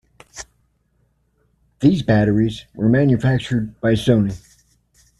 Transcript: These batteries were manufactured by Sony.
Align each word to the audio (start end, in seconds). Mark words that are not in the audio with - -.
These 1.81 2.01
batteries 2.01 2.65
were 2.73 2.89
manufactured 2.89 3.79
by 3.81 3.93
Sony. 3.93 4.33